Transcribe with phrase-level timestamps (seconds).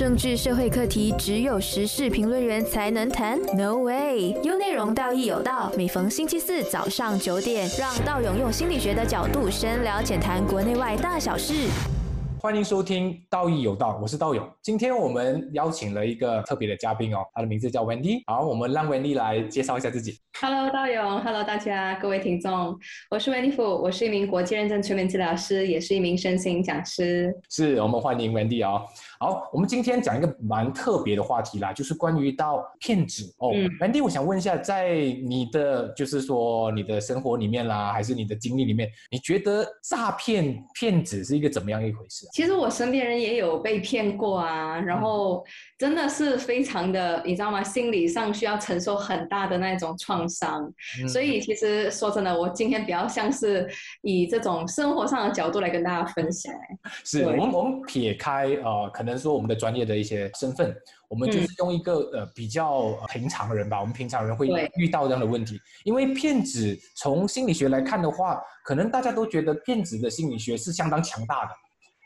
[0.00, 4.30] 政治社会课题只有时事评论员才能谈？No way！
[4.42, 5.70] 有内容，道义有道。
[5.76, 11.68] 每逢星期四早上九点，让道勇用心理学的角度深聊浅谈国内外大小事。
[12.40, 14.42] 欢迎收听《道义有道》，我是道勇。
[14.62, 18.22] 今天我们邀请了一个特别的嘉宾哦，他的名字叫 Wendy。
[18.26, 20.18] 好，我们让 Wendy 来介绍一下自己。
[20.40, 22.74] Hello，道勇，Hello，大家各位听众，
[23.10, 27.30] 我是 Wendy Fu，我是一名国际认证催眠治疗师，也是一名身心讲师。
[27.50, 28.80] 是我们欢迎 Wendy 哦。
[29.22, 33.50] 好，我们今天讲一个蛮特别的话题啦，就是关于到骗子哦。
[33.54, 42.30] 嗯 Wendy，我想问一下，在你的就是说你的生活里面啦，还是你的经历里面，你觉得诈骗骗子是一个怎么样一回事啊？
[42.32, 45.44] 其实我身边人也有被骗过啊，然后
[45.76, 47.62] 真的是非常的，你知道吗？
[47.62, 50.64] 心理上需要承受很大的那种创伤。
[51.02, 53.68] 嗯所以其实说真的，我今天比较像是
[54.00, 56.50] 以这种生活上的角度来跟大家分享。
[57.04, 60.74] 是我们我们撇开呃，可能说我们的专业的一些身份，
[61.08, 65.58] 我们就是用一个、呃比较呃平常人吧，我们平常人会遇到这样的问题。
[65.84, 71.50] 因为骗子从心理学来看的话，可能大家都觉得骗子的心理学是相当强大的。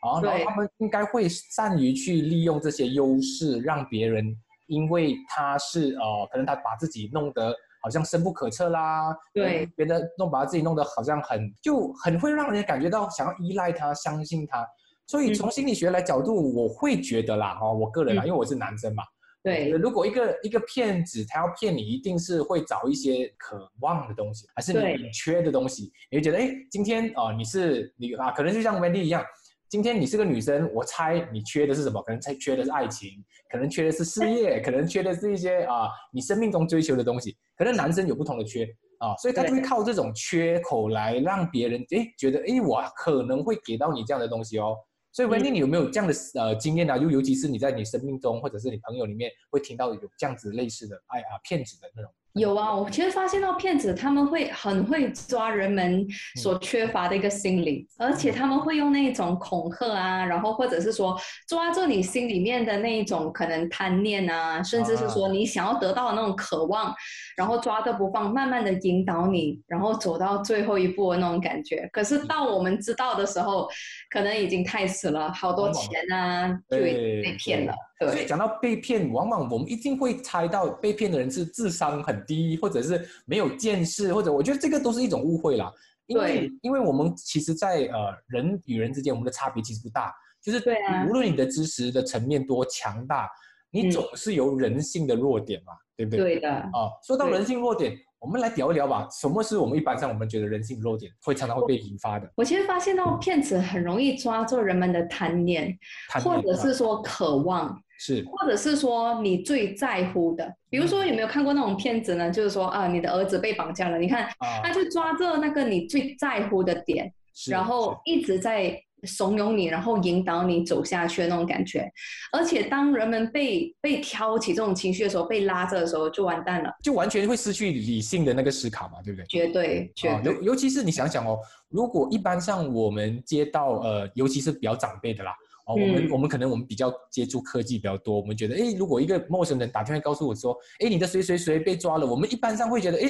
[0.09, 7.55] 啊，然后他们应该会善于去利用这些优势，让别人因为他是呃，可能他把自己弄得。
[7.85, 14.67] 好像深不可测啦，对，别的弄把自己弄得好像很就很会让人感觉到想要依赖他、相信他，
[15.07, 19.03] 所以嗯从心理学来角度，我会觉得啦，哈，我个人啦，嗯因为我是男生嘛，
[19.43, 29.25] 对，如果一个一个骗子他要骗你，一定是会找一些渴望的东西，还是你缺的东西，你会觉得，哎，今天哦、呃你是你啊，可能就像 Wendy 一样。
[29.67, 32.01] 今天你是个女生，我猜你缺的是什么？
[32.03, 33.11] 可能猜缺的是爱情，
[33.51, 37.37] 可能缺的是事业，可能缺的是一些啊、你生命中追求的东西。
[37.57, 38.65] 可能男生有不同的缺
[38.99, 44.77] 啊，所以他就会靠这种缺口来让别人诶觉得哎我可能会给到你这样的东西哦。
[45.15, 46.99] 所以 Wendy，你有没有这样的呃经验啊？
[46.99, 52.13] 就尤其是你在你生命中或者是你朋友里面会听到有这样子类似的哎啊骗子的那种。
[52.35, 66.93] 有啊，我其实发现到骗子他们会很会抓人们所缺乏的一个心理，而且他们会用那种恐吓啊，然后或者是说抓住你心里面的那一种可能贪念啊，甚至是说你想要得到的那种渴望，
[67.37, 71.89] 然后抓着不放，慢慢的引导你，然后走到最后一步的那种感觉。
[71.93, 73.69] 可是到我们知道的时候，
[74.11, 77.73] 可能已经太迟了，好多钱啊就已经被骗了。
[77.99, 85.73] 对所以讲到被骗，往往我们一定会猜到被骗的人是智商很低，或者是没有见识，或者我觉得这个都是一种误会啦。
[86.07, 90.13] 因为因为我们其实在，呃人与人之间，我们的差别其实不大，
[90.43, 93.29] 就是对啊无论你的知识的层面多强大，
[93.71, 96.19] 你嗯总是有人性的弱点嘛，对不对？
[96.19, 96.51] 对的。
[96.51, 99.07] 啊，说到人性弱点，我们来聊一聊吧。
[99.13, 102.27] 什么是我们一般上我们觉得人性弱点会常常会被引发的？
[102.35, 110.51] 我其实发现到骗子很容易抓住人们的贪念，贪念或者啊是说渴望，是或者是说你最在乎的。
[110.71, 112.31] 比如说有没有看过那种骗子呢？
[112.31, 117.13] 就是说啊，你的儿子被绑架了，你看啊他，就抓着那个你最在乎的点，
[117.51, 121.91] 然后一直在怂恿你，然后引导你走下去的那种感觉。
[122.33, 129.27] 而且当人们被被挑起这种情绪的时候，被拉着的时候，就完蛋了，就完全会失去理性的那个思考嘛，对不对？
[129.27, 130.35] 绝对绝啊，对。
[130.35, 131.39] 尤尤其是你想想哦，
[131.69, 135.33] 如果一般上我们接到呃，尤其是比较长辈的啦，
[135.67, 143.09] 哦，我们嗯我们可能我们比较接触科技比较多，我们觉得，诶，如果一个陌生人打电话告诉我说，诶，你的谁谁谁被抓了，我们一般上会觉得，诶，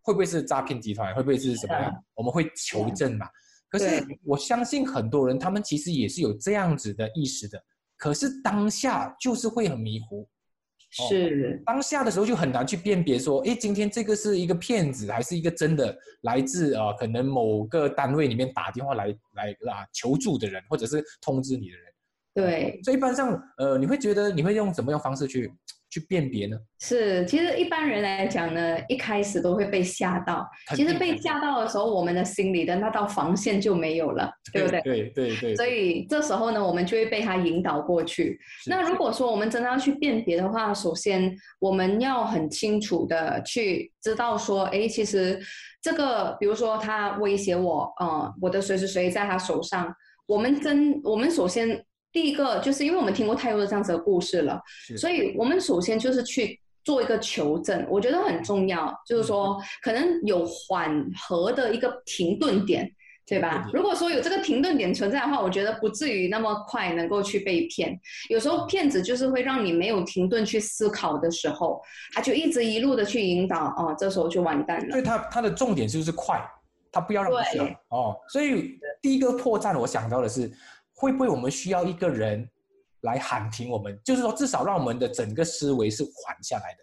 [0.00, 1.14] 会不会是诈骗集团？
[1.14, 1.92] 会不会是什么样？
[2.14, 3.26] 我们会求证嘛。
[3.72, 7.58] 可是我相信很多人，他们其实也是有这样子的意识的，
[7.96, 10.28] 可是当下就是会很迷糊，
[10.90, 21.92] 是，当下的时候就很难去辨别说，诶，今天这个是一个骗子，还是一个真的来自呃可能某个单位里面打电话来来啊求助的人，或者是通知你的人。
[22.34, 25.50] 对，所以一般上，呃，你会觉得你会用什么样方式去
[25.92, 26.56] 去辨别呢？
[26.80, 30.48] 是，其实一般人来讲呢，一开始都会被吓到。
[30.74, 34.80] 其实被吓到的时候，我们的心里的那道防线就没有了，对不对？
[34.80, 35.54] 对对对。
[35.54, 38.40] 所以这时候呢，我们就会被他引导过去。
[38.66, 41.30] 那如果说我们真的要去辨别的话，首先
[41.60, 45.38] 我们要很清楚的去知道说，诶，其实
[45.82, 54.60] 这个，比如说他威胁我，呃，我的谁谁谁在他手上，我们真，我们首先第一个就是因为我们听过太多的这样子的故事了，
[54.98, 62.90] 所以我们首先就是去做一个求证，我觉得很重要，就是说可能有缓和的一个停顿点。
[63.24, 63.70] 对吧？
[63.72, 67.98] 如果说有这个停顿点存在的话，我觉得不至于那么快能够去被骗。
[68.28, 71.80] 有时候骗子就是会让你没有停顿去思考的时候，
[72.12, 74.90] 他就一直一路的去引导，哦，这时候就完蛋了。
[74.90, 76.44] 所以他他的重点就是快，
[76.90, 78.14] 他不要让你对想哦。
[78.28, 80.50] 所以第一个破绽，我想到的是，
[81.02, 82.48] 会不会我们需要一个人
[83.00, 86.78] 来喊停我们，就是说至少让我们的整个思维是缓下来的。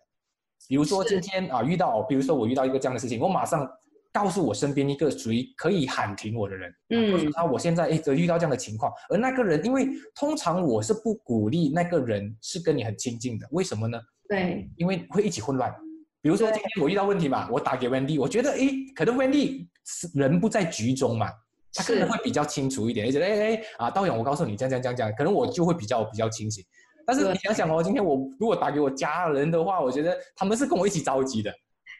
[0.68, 3.66] 比如说今天啊遇到，比如说我遇到一个这样的事情，我马上
[4.12, 13.98] 告诉我身边一个属于可以喊停我的人，嗯，他我现在哎遇到这样的情况，而那个人因为通常我是不鼓励那个人是跟你很亲近的，为什么呢？
[14.28, 15.74] 对，因为会一起混乱。
[16.22, 19.66] 比如说今天我遇到问题嘛，我打给 Wendy，我觉得哎，可能 Wendy
[20.14, 21.32] 人不在局中嘛，
[21.74, 26.64] 他可能会比较清楚一点，而且哎哎啊，道勇，我告诉你，这样这样这样这样，可能我就会比较比较清醒。
[27.06, 31.52] 但是你想想哦，今天我如果打给我家人的话，我觉得他们是跟我一起着急的。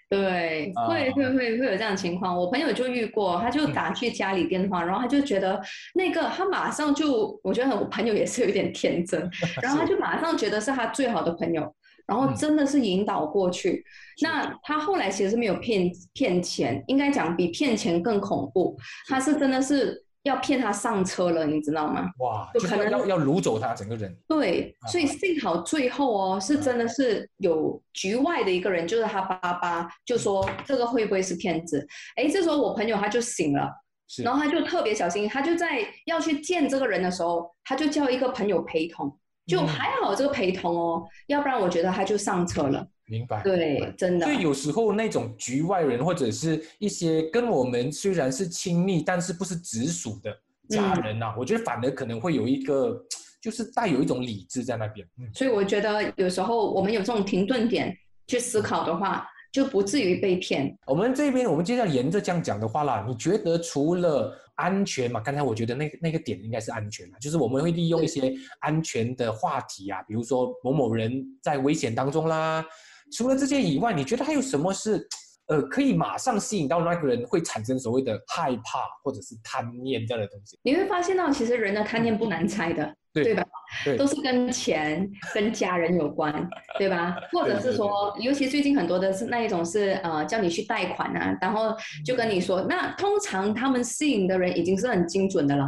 [0.10, 2.36] 对，会会会会有这样的情况。
[2.36, 5.62] 我朋友就遇过，他就打去家里电话，然后他就觉得
[5.94, 9.30] 那个他马上就，我觉得我朋友也是有点天真，
[9.62, 11.72] 然后他就马上觉得是他最好的朋友。
[12.10, 13.86] 然后真的是引导过去，
[14.24, 18.76] 那他后来其实是没有骗骗钱，应该讲比骗钱更恐怖。
[19.08, 22.10] 他是真的是要骗他上车了，你知道吗？
[22.18, 24.12] 哇，就可能要要掳走他整个人。
[24.28, 31.88] 对，所以幸好最后哦，是真的是有局外的一个人，就是他爸爸，就说这个会不会是骗子？
[32.16, 33.70] 哎，这时候我朋友他就醒了，
[34.24, 39.16] 然后他就特别小心，他就在要去见这个人的时候，他就叫一个朋友陪同。
[39.50, 42.88] 就还好这个陪同哦，要不然我觉得他就上车了。
[43.08, 43.42] 明白。
[43.42, 44.26] 对，真的。
[44.26, 50.32] 所以有时候那种局外人或者是一些跟我们虽然是亲密，但是不是直属的
[50.70, 53.04] 家人呐，我觉得反而可能会有一个，
[53.42, 55.06] 就是带有一种理智在那边。
[55.34, 57.98] 所以我觉得有时候我们有这种停顿点
[58.28, 59.28] 去思考的话。
[59.52, 60.78] 就不至于被骗。
[60.86, 65.20] 我们这边，我们接下来沿着这样讲的话啦，你觉得除了安全嘛？
[65.20, 72.66] 刚才我觉得那个那个点应该是安全嘛，就是我们会利用一些安全的话题啊，比如说某某人在危险当中啦。
[73.12, 75.08] 除了这些以外，你觉得还有什么是
[75.50, 80.58] 呃可以马上吸引到那个人会产生所谓的害怕或者是贪念这样的东西？
[80.64, 82.96] 你会发现到，其实人的贪念不难猜的。
[83.12, 83.44] 对吧？
[83.98, 86.32] 都是跟钱、跟家人有关，
[86.78, 87.18] 对吧？
[87.34, 91.76] 或者是说，尤其最近很多的是那一种是呃，叫你去贷款啊，然后
[92.06, 95.68] 就跟你说，那通常他们吸引的人已经是很精准的了。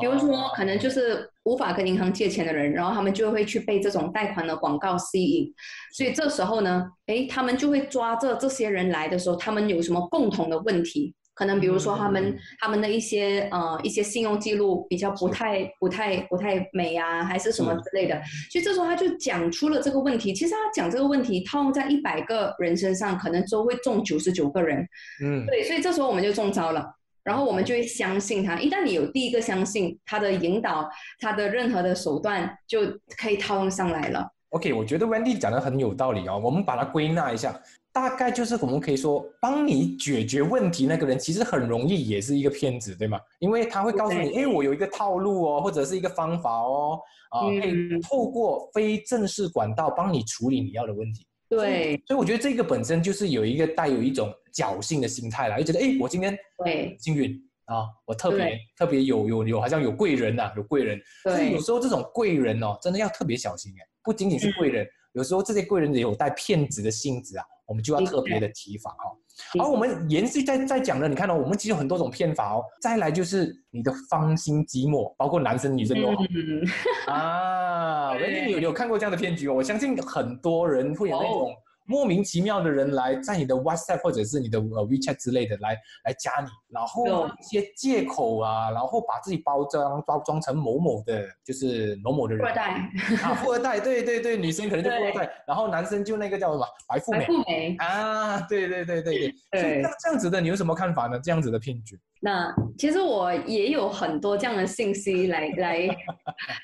[0.00, 5.50] 比如说，可能就是无法跟银行借钱的人，然后他们就会去被这种贷款的广告吸引，
[5.96, 11.14] 所以这时候呢，诶，他们就会抓着这些人来的时候，他们有什么共同的问题？
[11.34, 18.18] 可能比如说他们他们的一些呃一些信用记录比较不太不太不太美啊，还是什么之类的，
[18.50, 20.32] 所以这时候他就讲出了这个问题。
[20.32, 24.78] 其实他讲这个问题套用在一百个人身上，可能都会中九十九个人。
[25.22, 26.90] 嗯，对，所以这时候我们就中招了，
[27.26, 28.60] 然后我们就会相信他。
[28.60, 30.88] 一旦你有第一个相信他的引导，
[31.18, 32.82] 他的任何的手段就
[33.18, 34.24] 可以套用上来了。
[34.50, 37.60] OK，我觉得 Wendy 讲的很有道理哦，我们把它归纳一下。
[37.92, 43.18] 大概就是我们可以说，帮你解决问题那个人，其实很容易也是一个骗子，对吗？
[43.40, 47.00] 因为他会告诉你，哎，我有一个套路哦，或者是一个方法哦，
[47.30, 51.26] 啊，可以透过非正式管道帮你处理你要的问题。
[51.48, 57.32] 对，所以我觉得这个本身就是有一个带有一种侥幸的心态啦，就觉得，哎，我今天对幸运
[57.66, 61.00] 啊，我特别特别有有有，好像有贵人呐，有贵人。
[61.22, 67.44] 所以有时候这种贵人哦，真的要特别小心哎，不仅仅是贵人，有时候这些贵人也有带骗子的性质啊。
[67.66, 69.18] 我们就要特别的提防哦。
[69.60, 72.62] 而我们延续在在讲的，你看到我们其实有很多种骗法哦。
[72.80, 78.12] 再来就是你的芳心寂寞，包括男生女生都好啊。
[78.12, 81.52] 我有有看过这样的骗局哦，我相信很多人会有那种。
[81.86, 92.42] 莫名其妙的人来在你的 WhatsApp 或者是你的呃 WeChat 之类的来来加你，然后一些借口啊，然后把自己包装包装成某某的，就是某某的人。
[92.44, 92.90] 富二代
[93.22, 97.18] 啊，富二代，对对对，女生可能就富二代，然后男生就那个叫什么白富美。
[97.18, 99.60] 白富美啊，对对对对对。
[99.60, 101.18] 所以这样子的，你有什么看法呢？
[101.22, 101.98] 这样子的骗局？
[102.26, 105.88] 那其实我也有很多这样的信息来来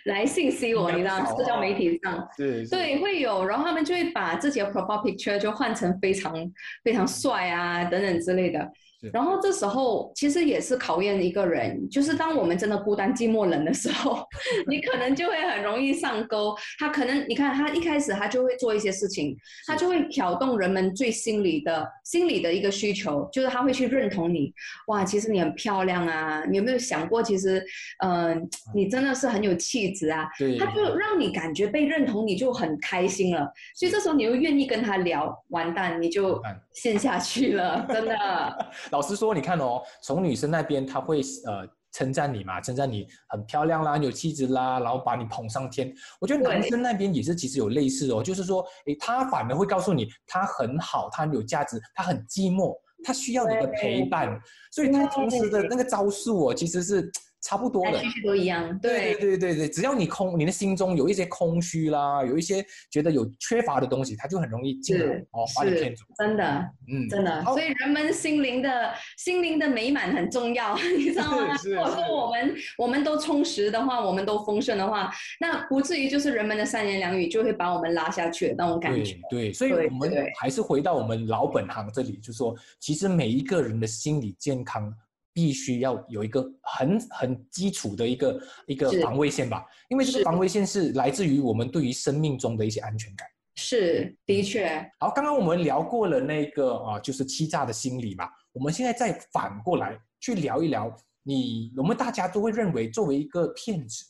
[0.07, 6.35] 来信息我，你知道，社交媒体上， 对对会有，然后他们就会把自己的 profile picture 就换成非常
[6.83, 8.69] 非常帅啊等等之类的。
[9.12, 14.25] 然后这时候其实也是考验一个人，就是当我们真的孤单寂寞冷的时候，
[14.68, 16.54] 你可能就会很容易上钩。
[16.78, 24.52] 他可能你看他一开始他就会做一些事情，他就会挑动人们最心里的心理的一个需求，就是他会去认同你。
[24.87, 26.44] 哇，其实你很漂亮啊！
[26.49, 27.64] 你有没有想过，其实
[28.04, 30.28] 嗯，你真的是很有气质啊？
[30.59, 33.50] 他就让你感觉被认同，你就很开心了。
[33.75, 36.40] 所以这时候你又愿意跟他聊，完蛋，你就
[36.73, 38.71] 陷下去了，真的。
[38.92, 45.92] 老实说，你看哦，从女生那边，她会呃称赞你嘛，称赞你很漂亮啦，有气质啦，然后把你捧上天。
[46.20, 54.40] 我觉得男生那边也是，其实有类似哦，就是说，诶，他反而会告诉你，他很好，他有价值，他很寂寞，他需要你的陪伴。
[54.70, 57.11] 所以他同时的那个招数哦，其实是
[57.42, 58.11] 差不多的来去。
[58.12, 66.04] 去都一样，对对对对对，只要你空，你的心中有一些空虚啦，有一些觉得有缺乏的东西，它就很容易进入哦，把你是骗走。
[66.18, 71.56] 真的嗯，真的，所以人们心灵的心灵的美满很重要，你知道吗？
[71.64, 79.44] 如果说我们我们都充实的话，我们都丰盛的话，那不至于就是人们的三言两语就会把我们拉下去的那种感觉对。
[79.49, 84.92] 对，所以我们还是回到我们老本行这里，就说其实每一个人的心理健康
[85.32, 93.26] 必须要有一个很很基础的一个一个防卫线吧，因为这个防卫线是来自于我们对于生命中的一些安全感。
[93.54, 104.04] 是，的确，好，刚刚我们聊过了那个啊，就是欺诈的心理嘛，我们现在再反过来去聊一聊你，我们大家都会认为作为一个骗子，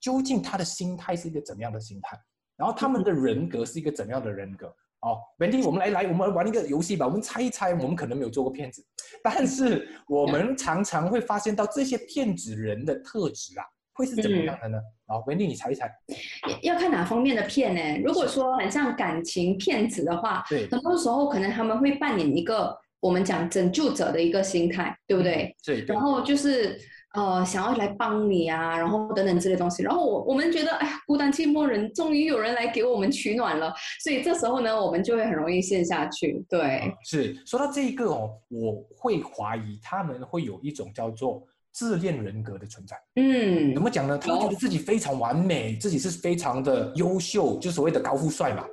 [0.00, 2.18] 究竟他的心态是一个怎么样的心态，
[2.56, 4.74] 然后他们的人格是一个怎么样的人格？
[5.00, 8.84] 哦，Wendy，我们来来，我们玩一个游戏吧，我们猜一猜，我们可能没有做过骗子，
[9.22, 14.78] 但是我们常常会发现到这些骗子人的特质啊，会是怎么样的呢？
[15.06, 15.88] 好，Wendy，你猜一猜。
[16.62, 18.02] 要看哪方面的骗呢？
[18.04, 25.54] 如果说很像感情骗子的话，对，很多时候可能他们会扮演一个我们讲拯救者的一个心态，对不对？
[25.64, 26.76] 对对然后就是
[27.14, 29.82] 呃想要来帮你啊，然后等等之类东西。
[29.82, 33.72] 然后我我们觉得哎呀孤单寂寞人，终于有人来给我们取暖了，
[34.02, 36.44] 所以这时候呢，我们就会很容易陷下去。
[36.48, 42.96] 对，是说到这一个哦，我会怀疑他们会有一种叫做自恋人格的存在。
[43.16, 44.18] 嗯怎，么讲呢？
[44.18, 48.64] 他们觉得自己非常完美，自己是非常的优秀，就所谓的高富帅嘛。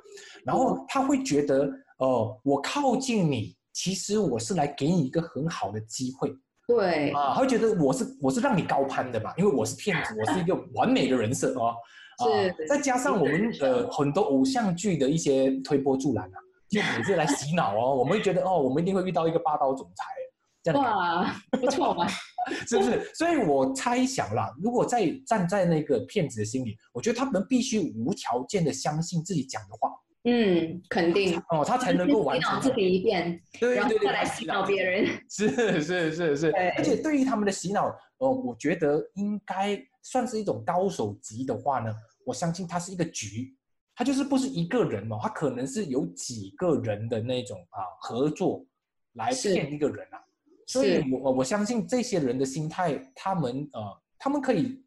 [0.44, 6.32] 然后他会觉得，呃，我靠近你，其实我是来给你一个很好的机会
[6.66, 7.34] 对，啊。
[7.34, 11.68] 他会觉得我是我是让你高攀的嘛，因为我是骗子，我是一个完美的人设哦。
[12.18, 20.04] 啊是再加上我们呃很多偶像剧的一些推波助澜啊，就每次来洗脑哦，我们会觉得哦，我们一定会遇到一个霸道总裁
[20.62, 22.06] 这样的哇，不错嘛，
[22.66, 23.04] 是不是？
[23.14, 29.90] 所以我猜想啦，如果在站在那个骗子的心里，我觉得他们必须无条件的相信自己讲的话
[30.28, 31.40] 嗯，肯定。
[31.50, 35.06] 哦，他才能够完成自己一遍，然后对对对，再来洗脑别人。
[35.30, 35.48] 是
[35.80, 43.54] 是是是，而且对于他们的洗脑，呃，我觉得应该算是一种高手级的话呢，我相信它是一个局，
[43.94, 48.66] 他就是不是一个人哦，他可能是有几个人的那种啊合作
[49.12, 50.18] 来骗一个人啊，
[50.66, 53.80] 所以我我我相信这些人的心态，他们呃，
[54.18, 54.84] 他们可以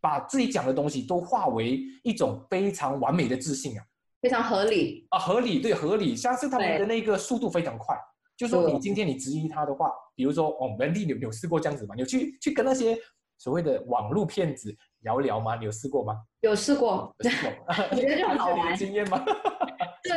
[0.00, 3.86] 把自己讲的东西都化为一种非常完美的自信啊。
[4.20, 5.06] 非常合理。
[5.10, 7.96] 啊，合理对合理，像是他们的那个速度非常快。
[8.36, 11.94] 就说你今天你质疑他的话，比如说哦，文丽，你有你有试过这样子吗？
[11.94, 12.96] 你有去去跟那些
[13.36, 15.56] 所谓的网络骗子聊聊吗？
[15.56, 16.14] 你有试过吗？
[16.40, 17.84] 有试过，有试过吗？
[17.90, 19.22] 我觉得就 了解你的好玩经验吗？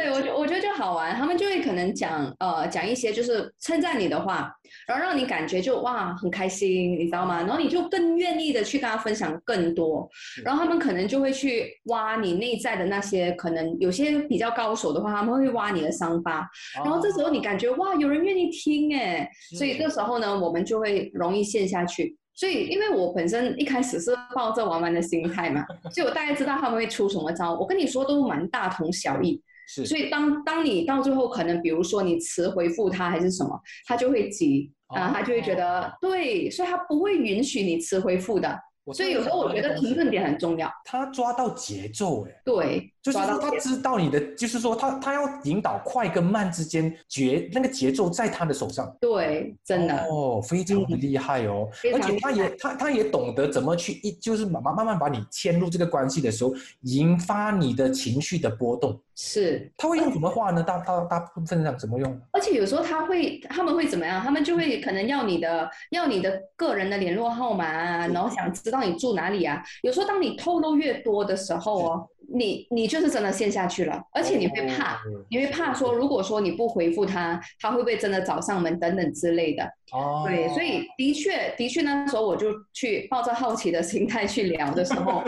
[0.04, 4.54] 对我觉我觉得就好玩，他们就会可能讲呃讲一些就是称赞你的话，
[4.86, 7.40] 然后让你感觉就哇很开心，你知道吗？
[7.40, 10.10] 然后你就更愿意的去跟他分享更多，
[10.44, 16.46] 然后他们可能就会去挖你内在的那些可能有些比较高手的话，他们会挖你的伤疤，
[16.84, 22.18] 然后这时候你感觉哇有人愿意听哎，所以这时候呢我们就会容易陷下去。
[22.36, 27.54] 所以，因为我本身一开始是抱着玩玩的心态嘛，所以我大概知道他们会出什么招。
[27.54, 29.40] 我跟你说，都蛮大同小异。
[29.68, 38.60] 是所以当当你到最后可能比如说你迟回复他还是什么，他就会急啊、哦他就会觉得对，所以他不会允许你迟回复的。
[38.94, 40.70] 所以有时候我觉得停顿点很重要。
[40.84, 48.96] 他抓到节奏，哎，对，就是说他知道你的，就是说他他要引导快跟慢之间节那个节奏在他的手上。
[49.02, 58.98] 对，真的、哦，非常的厉害哦，而且他也他他也懂得怎么去一就是慢慢慢慢把你牵入这个关系的时候，引发你的情绪的波动。
[59.16, 59.70] 是。
[59.78, 60.64] 他会用什么话呢？
[60.64, 62.22] 大大大部分上怎么用？
[62.32, 64.22] 而且有时候他会，他们会怎么样？
[64.22, 69.62] 他们就会可能要你的，要你的个人的联络号码啊，然后想知道你住哪里啊。
[69.82, 75.00] 有时候当你透露越多的时候哦，你你就是真的陷下去了，而且你会怕，哦
[75.30, 79.64] 你会怕说，如果说你不回复他，他会不会真的找上门等等之类的。
[79.92, 85.24] 哦，对，所以的确的确那时候我就去抱着好奇的心态去聊的时候，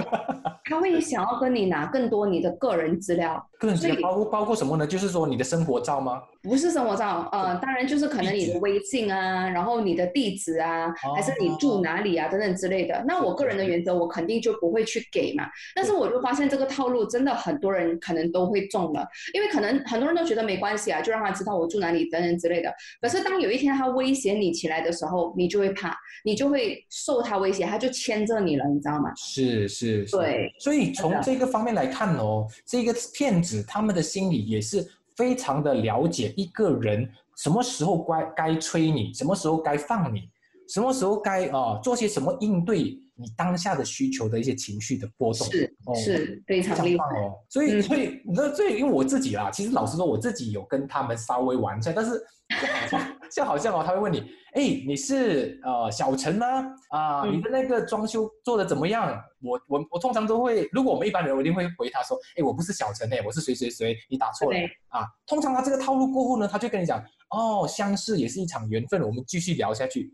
[0.66, 4.86] 他会想要跟你拿更多你的个人资料，个人资料包括包括什么呢？
[4.88, 6.22] 就是说你的生活照吗？
[6.42, 13.04] 不是生活照，呃，当然就是可能你的微信啊，然后你的地址啊，还是你住哪里啊等等之类的。
[13.08, 15.46] 那我个人的原则，我肯定就不会去给嘛。
[15.76, 22.72] 但是我就发现这个套路真的很多人可能都会中了，因为可能很多人都觉得没关系啊，就让他知道我住哪里等等之类的。
[23.02, 29.12] 可是当有一天他威胁你起来的时候，你就会怕，你就会受他威胁，他就牵着你了，你知道吗？
[29.16, 30.16] 是是，是。
[30.16, 34.86] 对，所以从这个方面来看哦，这个骗子他们的心理也是
[35.16, 40.30] 非常的了解一个人什么时候该该催你，什么时候该放你，
[40.70, 46.98] 什么时候该啊、做些什么应对你当下的需求的一些情绪的波动，是哦是非非常常厉害。
[46.98, 47.34] 棒哦。
[47.50, 52.12] 所以嗯所以那所以因为我自己啦，其实老实说，我自己有跟他们稍微玩一下，但是
[52.52, 54.20] 好像就好像哦，他会问你，
[54.54, 56.48] 哎，你是呃小陈吗？
[56.90, 59.22] 啊，嗯你的那个装修做的怎么样？
[59.42, 65.06] 我我我通常都会，如果我们一般人，我一定会回他说，哎，我不是小陈哎，我是谁谁谁，你打错了啊。
[65.28, 66.98] 通常他这个套路过后呢，他就跟你讲，
[67.30, 70.10] 哦，相识也是一场缘分，我们继续聊下去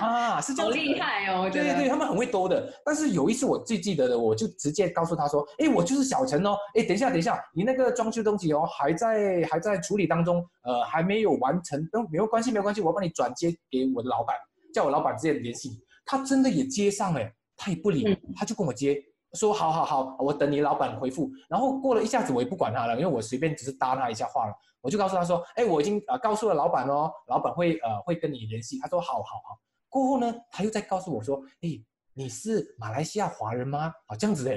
[0.00, 1.48] 啊，是这样子好厉害哦！
[1.50, 2.72] 对对对，他们很会兜的。
[2.84, 14.34] 但是有一次我最记得的，我就直接告诉他说：“哎，我就是小陈哦，哎，等一下等一下，你那个装修东西哦，还在还在处理当中，呃，还没有完成，都没有关系没有关系，我帮你转接给我的老板，
[14.72, 15.78] 叫我老板直接联系你。
[16.04, 19.02] 他真的也接上哎，他也不理，嗯他就跟我接。”
[19.34, 21.30] 说好好好，我等你老板回复。
[21.48, 24.52] 然后过了一下子，我也不管他了，因为我随便只是搭他一下话了。
[24.80, 29.56] 我就告诉他说：“哎，我已经呃告诉了老板哦，老板会呃会跟你联系。”他说：“好好好。”
[29.90, 31.78] 过后呢，他又再告诉我说：“哎，
[32.14, 33.92] 你是马来西亚华人吗？
[34.06, 34.54] 啊，这样子哎，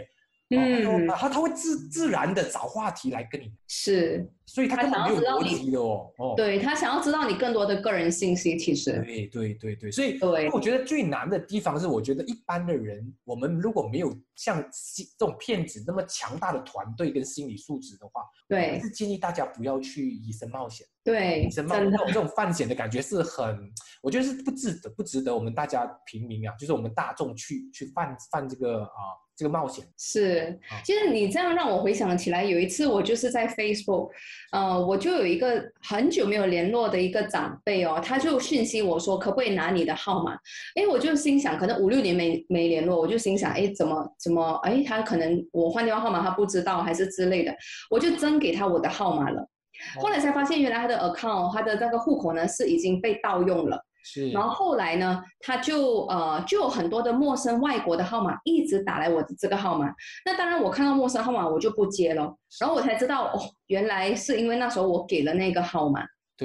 [0.52, 1.10] 嗯。
[1.10, 9.02] 哦他他会自自然的找话题来跟你，是，所以他根本没有逻辑的哦，哦，对他想要知道你更多的个人信息，其实。
[9.04, 10.50] 对对对对，所以对。
[10.52, 14.62] 我觉得最难的地方是，我觉得一般的人，我们如果没有像
[15.18, 18.80] 这种骗子那么强大的团队跟心理素质的话，对。
[18.82, 20.86] 是建议大家不要去以身冒险。
[21.04, 21.92] 对，以身冒真的。
[21.92, 23.72] 这种这种犯险的感觉是很，
[24.04, 29.86] 我觉得是不值得，不值得我们大家平民啊，就是我们大众去去犯犯这个啊这个冒险。
[29.98, 34.10] 是啊，其实你这样让我回想起来，有一次我就是在 Facebook，
[34.52, 40.34] 呃，我就有一个很久没有联络的一个长辈哦，他就讯息我说可不可以拿你的号码？
[40.76, 47.56] 哎，我就心想，可能五六年没没联络，我就心想，哎，怎么怎么，哎，他可能我换电话号码他不知道还是之类的，
[47.90, 49.48] 我就真给他我的号码了。
[50.02, 53.82] 后来才发现，原来他的 account，他的那个户口呢是已经被盗用了。
[54.04, 59.88] 是，然后后来呢，他就呃就有很多的陌生外国的号码一直打来我的这个号码。
[60.26, 66.02] 那当然我看到陌生号码我就不接了，然后我才知道哦，原来是因为那时候我给了那个号码。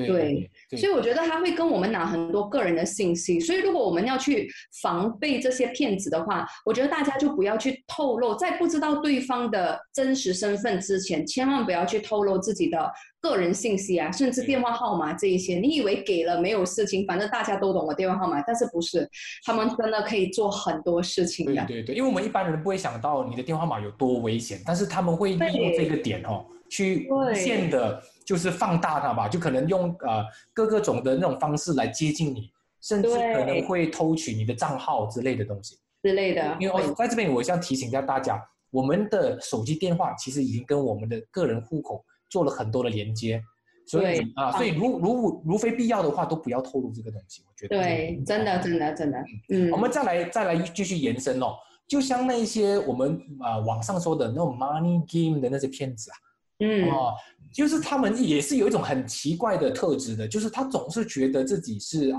[0.06, 4.48] 对对对，所以我觉得他会跟我们拿很多个人的信息，所以如果我们要去
[4.82, 15.56] 防备这些骗子的话，我觉得大家就不要去透露，在不知道对方的真实身份之前，千万不要去透露自己的个人信息啊，甚至电话号码这一些。
[15.56, 19.08] 你以为给了没有事情，反正大家都懂我电话号码，但是不是，
[19.44, 21.64] 他们真的可以做很多事情的。
[21.66, 35.78] 对对对，因为我们一般人不会想到你的电话号码有多危险，但是他们会利用这个点哦，去无限的，就是放大它吧，就可能用呃各个种的那种方式来接近你，甚至可能会偷取你的账号之类的东西。
[36.02, 38.38] 之类的，因为我在这边，我想提醒一下大家，
[38.70, 43.42] 我们的手机电话其实已经跟我们的个人户口做了很多的连接，
[43.86, 47.42] 所以啊，所以如如如非必要的话，都不要透露这个东西。
[47.48, 47.78] 我觉得。
[47.78, 56.16] 对，真的真的真的，嗯，我们再来再来继续延伸哦，就像那些我们啊、呃网上说的那种 money game 的那些骗子啊，
[56.60, 56.90] 嗯。
[56.90, 57.14] 哦，
[57.52, 62.18] 就是他们也是有一种很奇怪的特质的，就是他总是觉得自己是啊、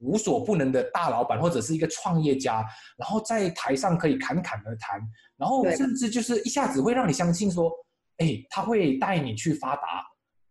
[0.00, 2.64] 无所不能的大老板或者是一个创业家，
[2.96, 5.00] 然后在台上可以侃侃而谈，
[5.36, 7.70] 然后甚至就是一下子会让你相信说，
[8.18, 9.82] 哎，他会带你去发达。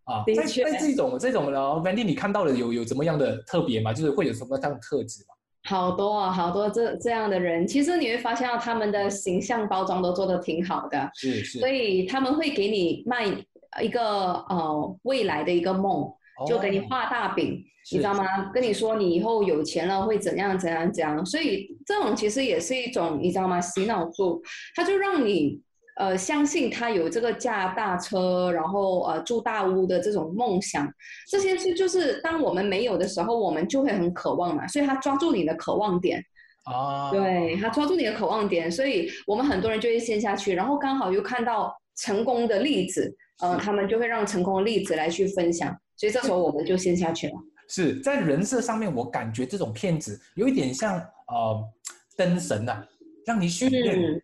[0.05, 3.93] 啊，在在这种这种呢，Vandy 你看到了有有怎么样的特别吗？
[3.93, 5.33] 就是会有什么样的特质吗？
[5.63, 13.27] 好多啊，好多这这样的人，其实你会发现到他们的形象包装都做得挺好的，是是，所以他们会给你卖
[13.81, 16.11] 一个呃未来的一个梦，
[16.47, 18.51] 就给你哦画大饼，是你知道吗？
[18.53, 23.59] 跟你说你以后有钱了会怎样怎样怎样，所以这种其实也是一种你知道吗？
[23.61, 24.41] 洗脑术，
[24.75, 25.61] 它就让你。
[25.95, 30.91] 呃，相信他有这个驾大车，然后呃住大屋的这种梦想，
[31.29, 36.19] 这些是就是当我们没有的时候，我们就会很渴望嘛，所以他抓住你的渴望点，
[36.63, 47.33] 啊，对他抓住你的渴望点，所以我们很多人就会陷下去，然后刚好又看到成功的例子，呃，他们就会让成功的例子来去分享，所以这时候我们就陷下去了。
[47.67, 51.63] 是在人设上面，我感觉这种骗子有一点像呃
[52.15, 52.81] 灯神呐、
[53.25, 54.21] 让你许愿，嗯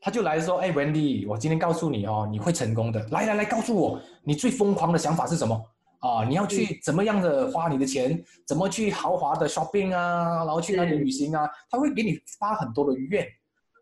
[0.00, 5.54] 他就来说，哎，Wendy，我今天告诉你哦，你会成功的，来来来，告诉我你最疯狂的想法是什么
[6.00, 6.24] 啊？
[6.28, 11.48] 你要去怎么样的花你的钱，怎么去豪华的 shopping 啊，然后去哪里旅行啊？
[11.70, 13.24] 他会给你发很多的愿，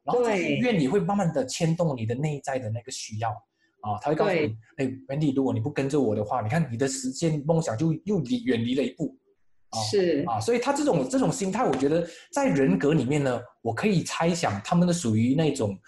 [0.04, 3.30] 然后这些愿你会慢慢的牵动你的内在的那个需要。
[3.82, 9.16] 啊，他会告诉你，哎，Wendy，如果你不跟着我的话，你看你的实现梦想就又离远离了一步。
[9.70, 15.78] 哦是，啊，所以他这种这种心态，我觉得在人格里面呢，我可以猜想他们的属于那种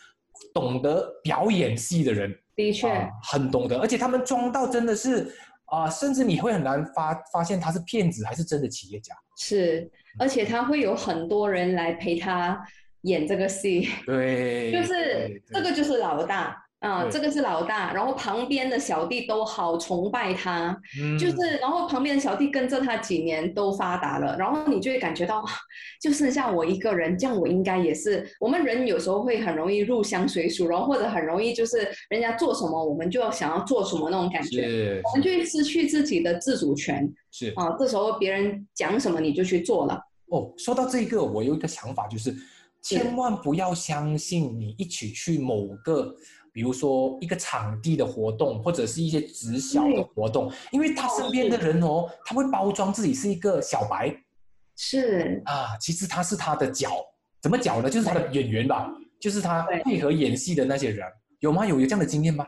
[0.55, 9.12] 懂得表演戏的人，的确，啊，很懂得，而且他们装到真的是啊，甚至你会很难发发现他是骗子还是真的企业家。
[9.37, 12.57] 是，而且他会有很多人来陪他
[13.00, 25.44] 演这个戏，对，就是这个就是老大啊，对这个是老大，然后旁边的小弟都好崇拜他，嗯就是然后旁边的小弟跟着他几年都发达了，然后你就会感觉到，啊
[26.02, 28.28] 就剩下我一个人，这样我应该也是。
[28.40, 37.76] 我们人有时候会很容易入乡随俗，然后或者很容易就是人家做什么，我们就要想要做什么那种感觉，是我们就会失去自己的自主权是啊。
[37.78, 42.34] 这时候别人讲什么你就去做了，哦，说到这个，我有一个想法，就是
[42.82, 46.12] 千万不要相信你一起去某个，
[46.52, 54.14] 比如说一个场地的活动，或者是一些直销的活动，因为他身边的人哦，他会包装自己是一个小白。
[54.76, 55.42] 是。
[55.46, 56.90] 啊，其实他是他的脚，
[57.40, 57.88] 怎么脚呢？
[57.88, 61.06] 就是他的演员吧，就是他配合演戏的那些人，
[61.40, 61.66] 有吗？
[61.66, 62.46] 有有这样的经验吗？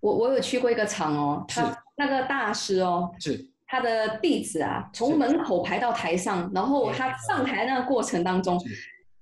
[0.00, 3.50] 我我有去过一个场哦，他那个大师哦，是。
[3.66, 8.66] 他的弟子啊，从门口排到台上，然后他上台那个过程当中是，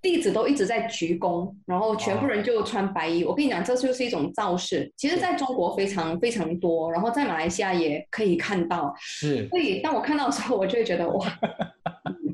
[0.02, 3.24] 弟子都一直在鞠躬，然后全部人就穿白衣。
[3.24, 8.92] 我跟你讲，这就是一种造势，其实在中国非常非常多，然后在马来西亚也可以看到。
[8.98, 11.71] 是，所以当我看到的时候，我就会觉得哇，嗯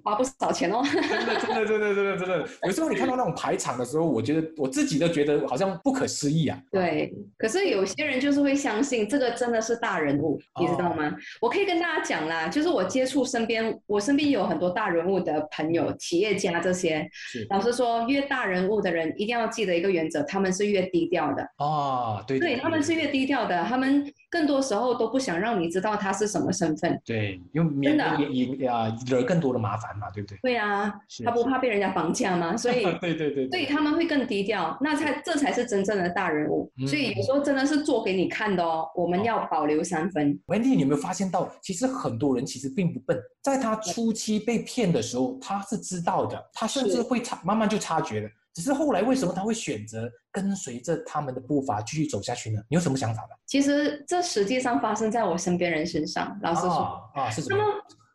[0.09, 0.83] 花不少钱哦。
[0.83, 6.59] 真的真的真的真的真的，有时候你看到那种排场的时候，我觉得我自己都觉得好像不可思议啊。
[6.71, 11.15] 对，可是有些人就是会相信这个真的是大人物，你知道吗？
[11.41, 17.09] 我可以跟大家讲啦，就是我接触身边，我身边有很多大人物的朋友、企业家这些。
[17.13, 21.47] 是老实说，越大人物的人一定要记得一个原则，他们是越低调的。
[21.59, 27.01] 哦，对对，他们是越低调的，他们更多时候都不想让你知道他是什么身份。
[27.05, 30.39] 对，因为免真的也也啊惹更多的麻烦嘛，对不对？
[30.43, 32.57] 对啊，他不怕被人家绑架吗？
[32.57, 32.85] 所以。
[33.01, 36.71] 对对对所以他们会更低调，那才这才是真正的大人物。
[36.81, 40.39] 嗯所以有时候真的是做给你看的哦，我们要保留三分。
[40.47, 48.29] Wendy，你有没有发现到，其实很多人其实并不笨，在他初期被骗的时候，他是知道的，他甚至会察慢慢就察觉了。
[48.55, 52.61] 只是后来为什么他会选择跟随着他们的步伐继续走下去呢？
[52.69, 53.29] 你有什么想法呢？
[53.47, 56.37] 其实这实际上发生在我身边人身上。
[56.43, 56.71] 老实说，
[57.15, 57.63] 啊啊是什么？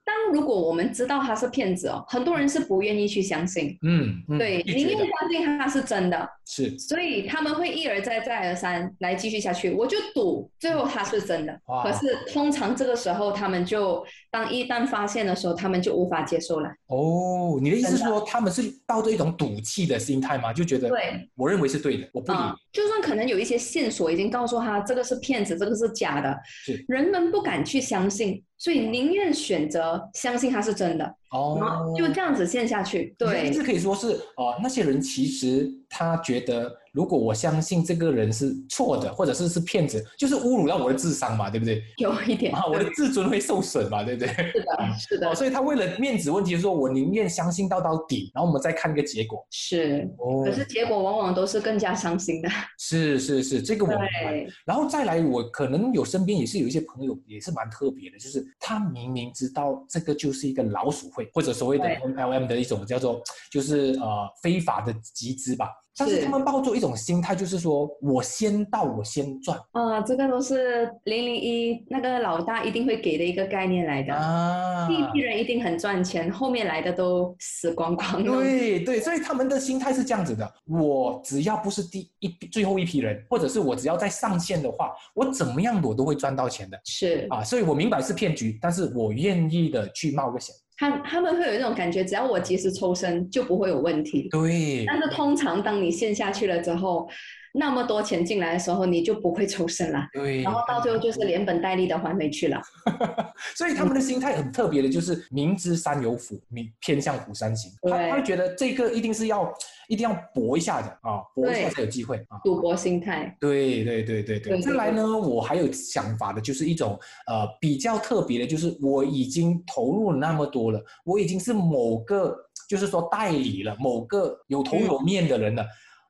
[0.06, 6.78] 当如果我们知道他是骗子哦，很多人是不愿意去相信，嗯，嗯对，宁愿相信他是真的，是。
[6.78, 9.72] 所以他们会一而再再而三来继续下去。
[9.72, 11.84] 我就赌最后他是真的，哇。
[11.84, 16.70] 可是通常这个时候他们就当一旦发现的时候，他们就无法接受了。
[16.88, 20.52] 哦，你的意思是说他们是抱着一种赌气的心态吗？
[20.52, 22.38] 就觉得对，我认为是对的，我不理。
[22.38, 33.14] 啊，就算可能有一些线索已经告诉他这个是骗子，这个是假的是，人们不敢去相信，所以宁愿选择相信它是真的，哦然后就这样子陷下去。
[33.18, 41.82] 对你的意，思可以说是呃，那些人其实他觉得，如果我相信这个人是错的，或者是是骗子，就是侮辱到我的智商嘛，对不对？
[41.98, 44.28] 有一点，啊，我的自尊会受损嘛，对不对？
[44.28, 49.46] 是的，是的哦，，所以他为了面子问题，说我宁愿相信到到底，然后我们再看一个结果。
[49.52, 50.10] 是。
[50.20, 52.50] 哦可是结果往往都是更加伤心的。
[52.78, 54.46] 是是是，这个我明白。
[54.66, 74.14] 然后再来，我可能有身边也是有一些朋友也是蛮特别的，就是他明明知道这个就是一个老鼠会，或者所谓的对 MLM 的一种叫做就是呃非法的集资吧，但是是他们抱着一种心态，就是说我先到我先赚啊、这个都是零零一那个老大一定会给的一个概念来的。
[74.14, 78.36] 啊第一批人一定很赚钱，后面来的都死光光了。
[78.36, 87.44] 对对，所以他们的心态是这样子的：我只要不是第一最后一批人，或者是我只要在上线的话，我怎么样我都会赚到钱的是啊！
[87.44, 90.54] 所以我明白是骗局，但是我愿意的去冒个险。
[90.84, 94.28] 他他们会有那种感觉，只要我及时抽身就不会有问题。
[94.30, 97.08] 对，但是通常当你陷下去了之后，
[97.56, 102.60] 那么多钱进来的时候，你就不会抽身了，对，然后到最后就是连本带利的还回去了。
[103.56, 107.72] 所以他们的心态很特别的，就是明知山有虎，你偏向虎山行。
[107.84, 109.54] 他对他会觉得这个一定是要
[109.88, 112.40] 一定要搏一下的啊，搏一下才有机会啊。
[112.44, 114.54] 赌博心态，对对对对对。
[114.54, 122.36] 对再来呢，我还有想法的，就是一种呃比较特别的，就是我已经投入了那么多了，我已经是某个
[122.68, 125.64] 就是说代理了，某个有头有面的人了，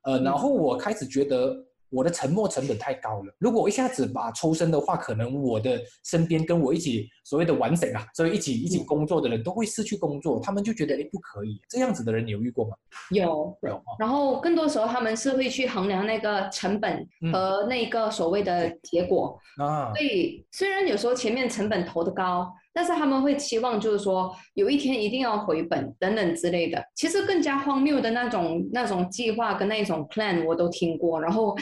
[0.03, 1.55] 呃，嗯然后我开始觉得。
[1.95, 3.31] 我的沉默成本太高了。
[3.37, 11.61] 如果我一下子把抽身的话，可能我的身边跟我一起所谓的完整啊，所以一起一起嗯工作的人都会失去工作，他们就觉得哎不可以。
[11.69, 12.75] 这样子的人你有遇过吗？
[13.11, 13.55] 有。
[13.61, 26.83] 有啊，然后更多时候他们是会去衡量那个成本嗯和那个所谓的结果，啊所以虽然有时候前面成本投的高，但是他们会期望就是说有一天一定要回本等等之类的。
[26.95, 31.55] 其实更加荒谬的那种那种计划跟那种 plan 我都听过，然后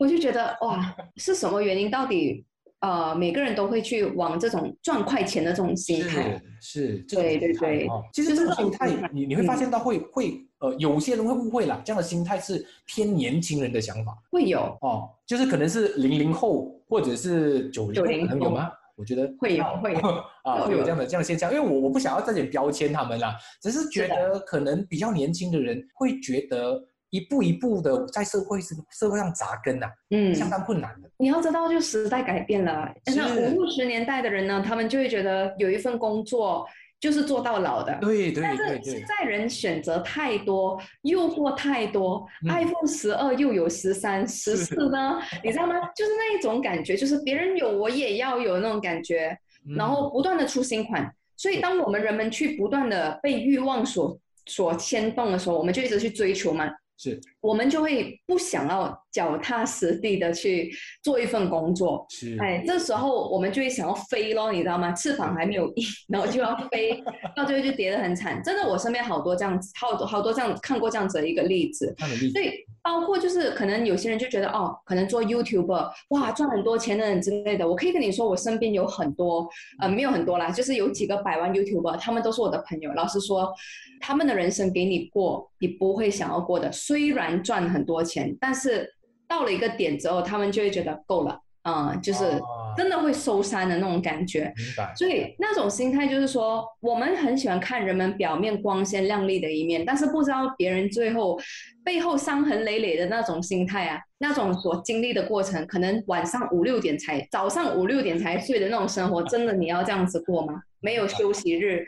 [0.00, 1.90] 我就觉得哇， 是什么原因？
[1.90, 2.44] 到底
[2.80, 6.40] 呃每个人都会去往这种赚快钱的这种心态？
[6.60, 18.70] 是对对对哦其实这种心态，你你会发嗯现到会会呃，有些人会误会啦，这样的心态是偏年轻人的想法会有哦，就是可能是零零后或者是九零后，可能有吗？
[18.96, 20.00] 我觉得会有会有
[20.44, 26.80] 啊，会有这样的这样的现象，因为我我不想要再点标签他们啦，只是觉得可能比较年轻的人会觉得
[27.10, 31.08] 一步一步的在社会是社会上扎根呐、嗯，相当困难的。
[31.16, 32.92] 你要知道，就时代改变了。
[33.14, 36.66] 那五六十年代的人呢，他们就会觉得有一份工作
[37.04, 37.94] 就是做到老的。
[38.00, 45.74] 对对但对对，是现在人选择太多，诱惑太多、嗯 i p h o n e 十二又有十三、十四呢，你知道吗？
[45.94, 49.36] 就是那一种感觉，就是别人有我也要有那种感觉，
[49.68, 51.14] 嗯然后不断的出新款。
[51.36, 56.70] 所以当我们人们去不断的被欲望所所牵动的时候，我们就一直去追求嘛。
[56.96, 64.92] 是我们就会不想要脚踏实地的去做一份工作，是，哎，这时候我们就会想要飞咯，你知道吗？
[64.92, 67.04] 翅膀还没有硬，然后就要飞，
[67.36, 68.42] 到最后就跌得很惨。
[68.42, 71.94] 真的，我身边好多这样子，好多好多这样看过这样子的一个例子。
[71.98, 72.50] 例子所以
[72.82, 77.68] 包括就是可能有些人就觉得哦，可能做 YouTuber 哇赚很多钱的人之类的。
[77.68, 79.46] 我可以跟你说，我身边有很多
[79.80, 82.92] 呃没有很多啦，就是有几个百万 YouTuber，他们都是我的朋友。
[82.94, 83.52] 老实说，
[84.00, 86.70] 他们的人生给你过，你不会想要过的。
[86.72, 88.88] 虽然赚很多钱，但是
[89.26, 92.40] 到了一个点之后，他们就会觉得够了，嗯，就是啊
[92.76, 94.52] 真的会收山的那种感觉。
[94.56, 101.38] 明白，所以那种心态就是说，我们很喜欢看人们表面光鲜亮丽的一面，但是不知道别人最后
[101.84, 110.60] 背后伤痕累累的那种心态啊，那种所经历的过程，可能晚上五六点才，早上五六点才睡的那种生活，真的你要这样子过吗？
[110.80, 111.86] 没有休息日。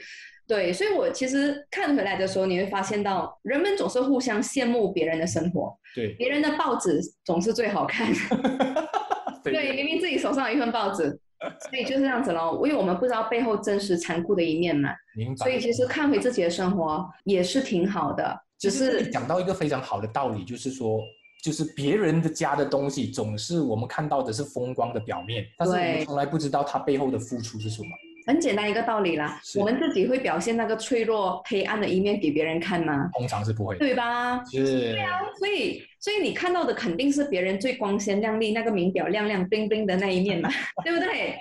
[0.48, 8.12] 对，所以我其实看回来的时候，你会发现到人们总是互相羡慕别人的生活，对别人的报纸总是最好看。
[9.42, 11.08] 对，明明自己手上有一份报纸，
[11.68, 12.64] 所以就是这样子喽。
[12.64, 15.36] 因为我们不知道背后真实残酷的一面嘛，明白。
[15.36, 21.00] 所以其实看回自己的生活也是挺好的，只是讲到一个非常好的道理，就是说，
[21.44, 27.88] 就是别人的家的东西，总是我们看到的是风光的表面，但是我们从来不知道他背后的付出是什么。
[28.26, 29.40] 很简单一个道理啦。
[29.54, 33.08] 我们自己会表现那个脆弱、黑暗的一面给别人看吗？
[33.16, 33.78] 通常是不会的。
[33.78, 34.44] 对吧？
[34.44, 34.96] 是，
[35.38, 40.50] 所以，所以你看到的肯定是别人最光鲜亮丽、那个名表亮亮、冰冰的那一面嘛，
[40.84, 41.36] 对不对？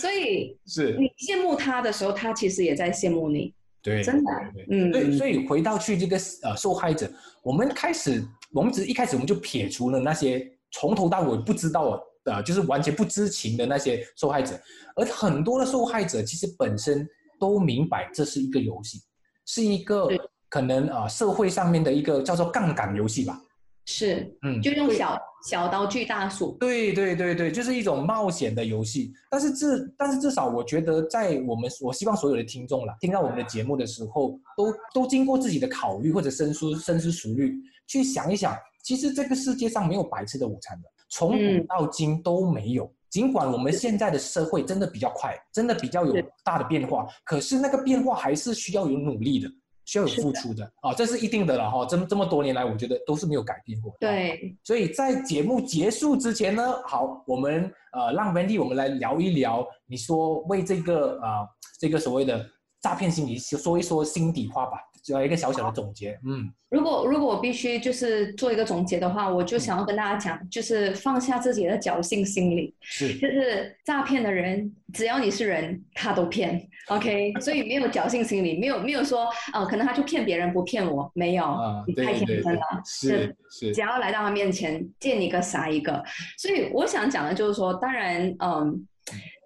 [0.00, 4.64] 所以是，你羡慕他的时候，他其实也在羡慕你，对，真的对。
[4.64, 7.08] 对嗯，对，所以回到去这个呃受害者，
[7.44, 8.20] 我们开始，
[8.52, 14.58] 我们只一开始我们就撇除了那些从头到尾不知道呃，就是完全不知情的那些受害者，
[14.96, 17.06] 而很多的受害者其实本身
[17.38, 19.00] 都明白这是一个游戏，
[19.46, 20.08] 是一个
[20.48, 23.40] 可能啊、呃社会上面的一个叫做杠杆游戏吧，
[23.86, 26.56] 是，嗯，就用小小刀锯大树。
[26.58, 29.12] 对对对对，就是一种冒险的游戏。
[29.30, 37.54] 但是至但是至少我觉得，在我们我希望所有的听众啦，听到我们的节目的时候，都都经过自己的考虑或者深思深思熟虑，
[37.86, 42.92] 去想一想，其实这个世界上没有白吃的午餐的，从古嗯到今都没有。
[43.08, 49.48] 尽管我们现在的社会真的比较快，真的比较有大的变化，可是那个变化还是需要有努力的，
[49.84, 51.86] 需要有付出的啊，这是一定的了哈。
[51.86, 53.98] 这么这么多年来，我觉得都是没有改变过的。
[54.00, 61.48] 对，所以在节目结束之前呢，好，我们呃让 Wendy 我们来聊一聊，你说为这个啊、呃、
[61.78, 62.44] 这个所谓的
[62.82, 66.18] 诈骗心理说一说心底话吧，就要一个小小的总结。
[66.24, 76.66] 嗯，如果如果我必须就是做一个总结的话，我就想要跟大家讲，就是放下自己的侥幸心理，是就是诈骗的人，只要你是人，他都骗。
[76.88, 86.02] OK， 所以没有侥幸心理，没有没有说，呃，可能他就骗别人不骗我，没有，啊，你太天真了。，是是只要来到他面前，见一个杀一个。
[86.38, 88.86] 所以我想讲的就是说，当然，嗯，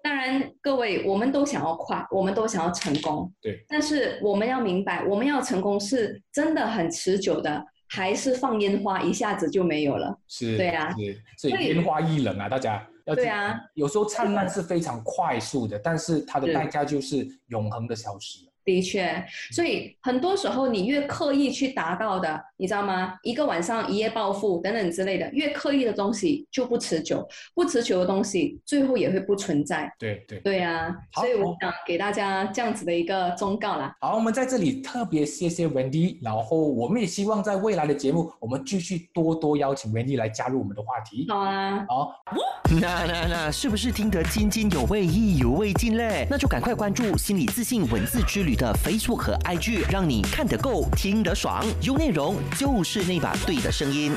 [0.01, 3.63] 当然，各位，我们都想要快，我们都想要成功，对。
[3.67, 10.17] 但是我们要明白，我们要成功是真的很持久的，还是放烟花一下子就没有了？
[10.27, 18.48] 是，对啊是，所以烟花易冷啊，大家要对啊，有时候灿烂是非常快速的，但是它的代价就是永恒的消失。
[18.69, 23.15] 的确，所以很多时候你越刻意去达到的，你知道吗？
[23.23, 29.91] 一个晚上一夜暴富等等之类的，越刻意的东西就不持久，不持久的东西最后也会不存在。
[29.97, 30.39] 对对。
[30.41, 33.95] 对啊，所以我想给大家这样子的一个忠告啦。
[34.01, 41.25] 好，我们在这里特别谢谢 Wendy，然后我们也希望在未来的节目，我们继续多多邀请 Wendy 来加入我们的话题。
[41.29, 42.11] 好啊，好，
[42.81, 46.27] 那那那，是不是听得津津有味、意犹未尽嘞？
[46.29, 54.11] 那就赶快关注“心理自信文字之旅”的 Facebook 和 IG，让你看得够、听得爽，有内容就是那把对的声音。